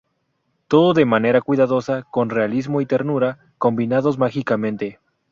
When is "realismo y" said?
2.31-2.87